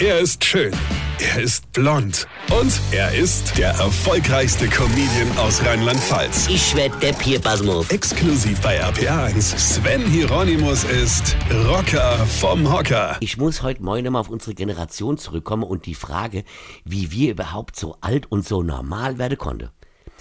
[0.00, 0.72] Er ist schön.
[1.18, 2.28] Er ist blond.
[2.56, 6.46] Und er ist der erfolgreichste Comedian aus Rheinland-Pfalz.
[6.48, 7.90] Ich werd der Pierpasmus.
[7.90, 9.58] Exklusiv bei RPA1.
[9.58, 13.16] Sven Hieronymus ist Rocker vom Hocker.
[13.18, 16.44] Ich muss heute Morgen mal auf unsere Generation zurückkommen und die Frage,
[16.84, 19.70] wie wir überhaupt so alt und so normal werden konnten.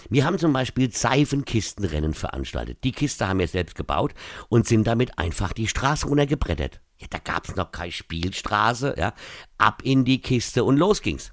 [0.10, 2.80] Wir haben zum Beispiel Seifenkistenrennen veranstaltet.
[2.84, 4.16] Die Kiste haben wir selbst gebaut
[4.50, 6.82] und sind damit einfach die Straße runtergebrettert.
[7.00, 9.14] Ja, da gab's noch keine Spielstraße, ja.
[9.58, 11.32] Ab in die Kiste und los ging's.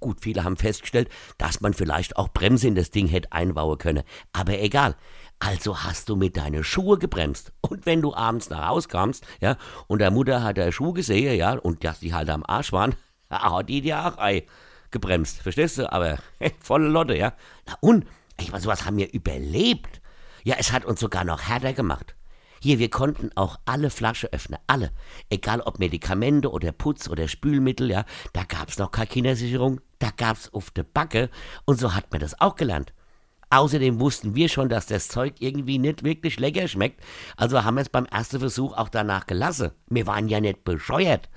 [0.00, 4.02] Gut, viele haben festgestellt, dass man vielleicht auch Bremse in das Ding hätte einbauen können.
[4.32, 4.96] Aber egal.
[5.38, 7.52] Also hast du mit deinen Schuhe gebremst.
[7.60, 11.36] Und wenn du abends nach Hause kamst, ja, und der Mutter hat der Schuh gesehen,
[11.36, 12.94] ja, und dass die halt am Arsch waren,
[13.30, 14.46] hat die dir auch ei
[14.90, 15.42] gebremst.
[15.42, 15.90] Verstehst du?
[15.92, 16.18] Aber
[16.60, 17.32] volle Lotte, ja.
[17.66, 18.06] Na und,
[18.38, 20.00] ich meine, sowas haben wir überlebt.
[20.44, 22.14] Ja, es hat uns sogar noch härter gemacht.
[22.62, 24.92] Hier, wir konnten auch alle Flaschen öffnen, alle.
[25.30, 28.04] Egal ob Medikamente oder Putz oder Spülmittel, ja.
[28.34, 31.30] Da gab's noch keine Kindersicherung, da gab's auf der Backe
[31.64, 32.92] und so hat man das auch gelernt.
[33.48, 37.02] Außerdem wussten wir schon, dass das Zeug irgendwie nicht wirklich lecker schmeckt,
[37.36, 39.70] also haben wir es beim ersten Versuch auch danach gelassen.
[39.88, 41.28] Wir waren ja nicht bescheuert.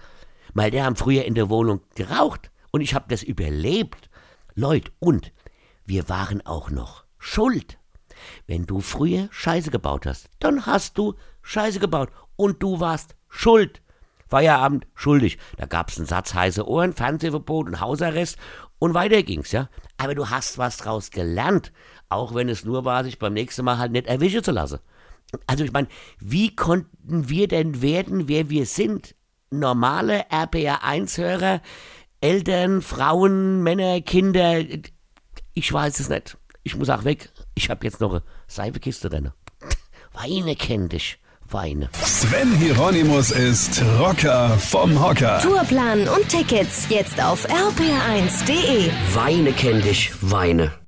[0.53, 4.09] Weil der haben früher in der Wohnung geraucht und ich hab das überlebt.
[4.55, 5.31] Leute, und
[5.85, 7.80] wir waren auch noch schuld.
[8.47, 13.81] Wenn du früher Scheiße gebaut hast, dann hast du Scheiße gebaut und du warst schuld.
[14.27, 15.38] Feierabend schuldig.
[15.57, 18.38] Da gab's einen Satz heiße Ohren, Fernsehverbot und Hausarrest
[18.80, 19.69] und weiter ging's, ja.
[19.97, 21.71] Aber du hast was draus gelernt,
[22.09, 24.80] auch wenn es nur war, sich beim nächsten Mal halt nicht erwischen zu lassen.
[25.47, 25.87] Also ich meine,
[26.19, 29.15] wie konnten wir denn werden, wer wir sind?
[29.52, 31.61] Normale RPR1-Hörer,
[32.21, 34.63] Eltern, Frauen, Männer, Kinder,
[35.53, 36.37] ich weiß es nicht.
[36.64, 37.30] Ich muss auch weg.
[37.56, 39.31] Ich habe jetzt noch eine Seifekiste drin.
[40.14, 41.20] Weine kenn dich.
[41.50, 41.89] Weine.
[42.03, 45.39] Sven Hieronymus ist Rocker vom Hocker.
[45.42, 48.89] Tourplan und Tickets jetzt auf rpr1.de.
[49.14, 50.11] Weine kenn dich.
[50.22, 50.83] Weine.